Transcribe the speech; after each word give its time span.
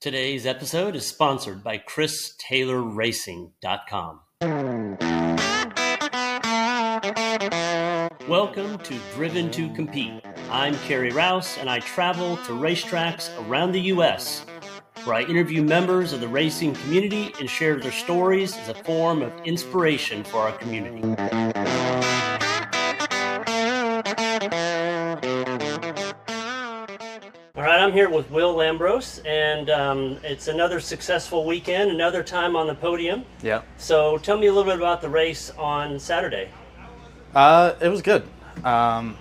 Today's 0.00 0.46
episode 0.46 0.96
is 0.96 1.06
sponsored 1.06 1.62
by 1.62 1.76
ChrisTaylorRacing.com. 1.76 4.20
Welcome 8.26 8.78
to 8.78 8.98
Driven 9.14 9.50
to 9.50 9.68
Compete. 9.74 10.24
I'm 10.50 10.74
Carey 10.86 11.10
Rouse, 11.10 11.58
and 11.58 11.68
I 11.68 11.80
travel 11.80 12.38
to 12.38 12.52
racetracks 12.52 13.28
around 13.46 13.72
the 13.72 13.82
U.S. 13.92 14.46
where 15.04 15.16
I 15.16 15.24
interview 15.24 15.62
members 15.62 16.14
of 16.14 16.20
the 16.20 16.28
racing 16.28 16.72
community 16.76 17.34
and 17.38 17.50
share 17.50 17.78
their 17.78 17.92
stories 17.92 18.56
as 18.56 18.70
a 18.70 18.74
form 18.74 19.20
of 19.20 19.30
inspiration 19.44 20.24
for 20.24 20.38
our 20.38 20.52
community. 20.52 21.02
I'm 27.90 27.96
here 27.96 28.08
with 28.08 28.30
Will 28.30 28.54
Lambros, 28.54 29.20
and 29.26 29.68
um, 29.68 30.18
it's 30.22 30.46
another 30.46 30.78
successful 30.78 31.44
weekend, 31.44 31.90
another 31.90 32.22
time 32.22 32.54
on 32.54 32.68
the 32.68 32.74
podium. 32.76 33.24
Yeah. 33.42 33.62
So 33.78 34.16
tell 34.18 34.38
me 34.38 34.46
a 34.46 34.52
little 34.52 34.70
bit 34.70 34.78
about 34.78 35.00
the 35.02 35.08
race 35.08 35.50
on 35.58 35.98
Saturday. 35.98 36.50
Uh, 37.34 37.74
it 37.80 37.88
was 37.88 38.00
good. 38.00 38.22
Um, 38.62 39.18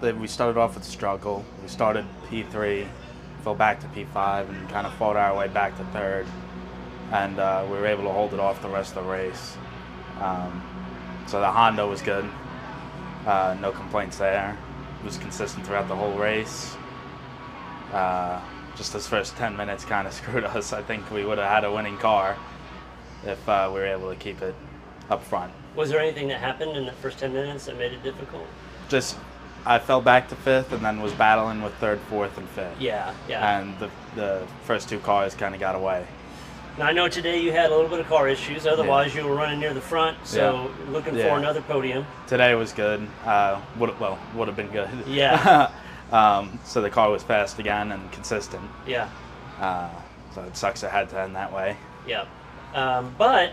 we 0.00 0.26
started 0.26 0.58
off 0.58 0.74
with 0.74 0.82
a 0.82 0.90
struggle. 0.90 1.44
We 1.62 1.68
started 1.68 2.04
P3, 2.28 2.88
fell 3.44 3.54
back 3.54 3.78
to 3.78 3.86
P5, 3.86 4.48
and 4.48 4.68
kind 4.68 4.88
of 4.88 4.92
fought 4.94 5.14
our 5.14 5.36
way 5.36 5.46
back 5.46 5.76
to 5.76 5.84
third. 5.84 6.26
And 7.12 7.38
uh, 7.38 7.68
we 7.70 7.78
were 7.78 7.86
able 7.86 8.02
to 8.02 8.10
hold 8.10 8.34
it 8.34 8.40
off 8.40 8.60
the 8.62 8.68
rest 8.68 8.96
of 8.96 9.04
the 9.04 9.10
race. 9.12 9.56
Um, 10.20 10.60
so 11.28 11.38
the 11.38 11.52
Honda 11.52 11.86
was 11.86 12.02
good. 12.02 12.28
Uh, 13.24 13.56
no 13.60 13.70
complaints 13.70 14.18
there. 14.18 14.58
It 14.98 15.04
was 15.04 15.18
consistent 15.18 15.64
throughout 15.64 15.86
the 15.86 15.94
whole 15.94 16.18
race. 16.18 16.76
Uh, 17.92 18.40
just 18.76 18.92
those 18.92 19.06
first 19.06 19.36
10 19.36 19.56
minutes 19.56 19.84
kind 19.84 20.06
of 20.06 20.12
screwed 20.20 20.44
us. 20.44 20.72
I 20.72 20.82
think 20.82 21.10
we 21.10 21.24
would 21.24 21.38
have 21.38 21.48
had 21.50 21.64
a 21.64 21.72
winning 21.72 21.96
car 21.98 22.36
if 23.24 23.48
uh, 23.48 23.70
we 23.72 23.80
were 23.80 23.86
able 23.86 24.10
to 24.10 24.16
keep 24.16 24.42
it 24.42 24.54
up 25.10 25.22
front. 25.22 25.52
Was 25.74 25.90
there 25.90 26.00
anything 26.00 26.28
that 26.28 26.40
happened 26.40 26.76
in 26.76 26.86
the 26.86 26.92
first 26.92 27.18
10 27.18 27.32
minutes 27.32 27.66
that 27.66 27.78
made 27.78 27.92
it 27.92 28.02
difficult? 28.02 28.46
Just, 28.88 29.16
I 29.64 29.78
fell 29.78 30.00
back 30.00 30.28
to 30.28 30.36
fifth 30.36 30.72
and 30.72 30.84
then 30.84 31.00
was 31.00 31.12
battling 31.12 31.62
with 31.62 31.74
third, 31.74 32.00
fourth, 32.08 32.36
and 32.38 32.48
fifth. 32.50 32.80
Yeah, 32.80 33.14
yeah. 33.28 33.58
And 33.60 33.78
the, 33.78 33.90
the 34.14 34.46
first 34.64 34.88
two 34.88 34.98
cars 35.00 35.34
kind 35.34 35.54
of 35.54 35.60
got 35.60 35.74
away. 35.74 36.06
now 36.78 36.86
I 36.86 36.92
know 36.92 37.08
today 37.08 37.40
you 37.40 37.52
had 37.52 37.70
a 37.70 37.74
little 37.74 37.90
bit 37.90 38.00
of 38.00 38.06
car 38.06 38.28
issues. 38.28 38.66
Otherwise, 38.66 39.14
you 39.14 39.26
were 39.26 39.34
running 39.34 39.58
near 39.60 39.74
the 39.74 39.80
front, 39.80 40.18
so 40.24 40.70
looking 40.88 41.12
for 41.14 41.18
Yeah. 41.18 41.38
another 41.38 41.62
podium. 41.62 42.06
Today 42.26 42.54
was 42.54 42.72
good. 42.72 43.06
Uh, 43.24 43.60
would 43.78 43.98
well 44.00 44.18
would 44.34 44.48
have 44.48 44.56
been 44.56 44.70
good. 44.70 44.88
Yeah. 45.06 45.70
um, 46.12 46.58
so 46.64 46.80
the 46.82 46.90
car 46.90 47.10
was 47.10 47.22
fast 47.22 47.58
again 47.58 47.92
and 47.92 48.10
consistent. 48.12 48.62
Yeah, 48.86 49.08
Uh, 49.60 49.88
so 50.34 50.42
it 50.42 50.56
sucks 50.56 50.82
it 50.82 50.90
had 50.90 51.08
to 51.10 51.20
end 51.20 51.34
that 51.36 51.52
way. 51.52 51.76
yeah. 52.06 52.24
Um, 52.74 53.14
but 53.16 53.52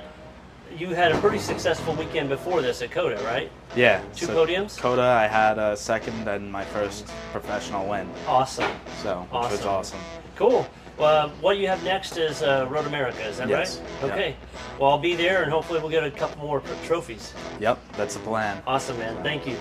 you 0.78 0.90
had 0.90 1.12
a 1.12 1.18
pretty 1.20 1.38
successful 1.40 1.94
weekend 1.96 2.30
before 2.30 2.62
this 2.62 2.82
at 2.82 2.92
COTA, 2.92 3.24
right? 3.24 3.50
Yeah. 3.76 4.02
Two 4.16 4.26
so 4.26 4.34
podiums? 4.46 4.78
COTA, 4.78 5.02
I 5.02 5.28
had 5.28 5.58
a 5.60 5.78
second 5.78 6.28
and 6.28 6.52
my 6.52 6.66
first 6.66 7.08
professional 7.32 7.88
win. 7.88 8.10
Awesome. 8.28 8.70
So 9.02 9.22
which 9.32 9.32
was 9.52 9.66
Awesome. 9.66 9.70
awesome. 9.70 10.00
Cool. 10.36 10.68
Well, 10.98 11.30
what 11.42 11.58
you 11.58 11.68
have 11.68 11.84
next 11.84 12.18
is 12.18 12.42
uh, 12.44 12.68
Road 12.70 12.86
America, 12.86 13.24
is 13.26 13.38
that 13.38 13.50
Yes. 13.50 13.82
right? 14.02 14.12
Okay. 14.12 14.36
Well, 14.80 14.92
I'll 14.92 14.98
be 15.00 15.16
there, 15.16 15.44
and 15.44 15.52
hopefully 15.52 15.80
we'll 15.80 15.90
get 15.90 16.04
a 16.04 16.12
couple 16.12 16.46
more 16.46 16.62
trophies. 16.86 17.34
Yep, 17.60 17.80
that's 17.94 18.14
the 18.16 18.20
plan. 18.22 18.62
Awesome, 18.68 18.98
man. 19.00 19.22
Thank 19.24 19.48
you. 19.48 19.56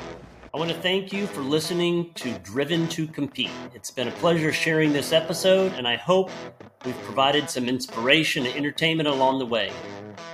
I 0.54 0.58
want 0.58 0.70
to 0.70 0.76
thank 0.76 1.14
you 1.14 1.26
for 1.26 1.40
listening 1.40 2.12
to 2.12 2.38
Driven 2.40 2.86
to 2.88 3.06
Compete. 3.06 3.48
It's 3.74 3.90
been 3.90 4.08
a 4.08 4.12
pleasure 4.12 4.52
sharing 4.52 4.92
this 4.92 5.10
episode, 5.10 5.72
and 5.72 5.88
I 5.88 5.96
hope 5.96 6.30
we've 6.84 7.02
provided 7.04 7.48
some 7.48 7.70
inspiration 7.70 8.44
and 8.44 8.54
entertainment 8.54 9.08
along 9.08 9.38
the 9.38 9.46
way. 9.46 9.72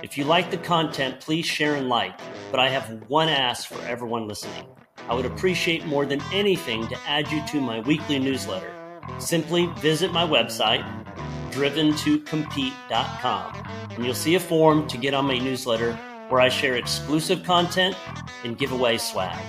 If 0.03 0.17
you 0.17 0.25
like 0.25 0.51
the 0.51 0.57
content, 0.57 1.21
please 1.21 1.45
share 1.45 1.75
and 1.75 1.87
like. 1.87 2.19
But 2.51 2.59
I 2.59 2.67
have 2.67 3.01
one 3.07 3.29
ask 3.29 3.69
for 3.69 3.81
everyone 3.85 4.27
listening. 4.27 4.65
I 5.07 5.15
would 5.15 5.25
appreciate 5.25 5.85
more 5.85 6.05
than 6.05 6.21
anything 6.33 6.89
to 6.89 6.97
add 7.07 7.31
you 7.31 7.41
to 7.47 7.61
my 7.61 7.79
weekly 7.79 8.19
newsletter. 8.19 8.73
Simply 9.19 9.67
visit 9.77 10.11
my 10.11 10.27
website, 10.27 10.83
driventocompete.com, 11.51 13.67
and 13.91 14.03
you'll 14.03 14.13
see 14.13 14.35
a 14.35 14.39
form 14.41 14.85
to 14.89 14.97
get 14.97 15.13
on 15.13 15.27
my 15.27 15.37
newsletter 15.37 15.97
where 16.27 16.41
I 16.41 16.49
share 16.49 16.75
exclusive 16.75 17.45
content 17.45 17.95
and 18.43 18.57
give 18.57 18.73
away 18.73 18.97
swag. 18.97 19.39